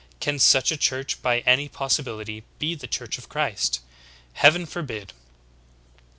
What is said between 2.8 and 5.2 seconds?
Church of Christ? Heaven forbid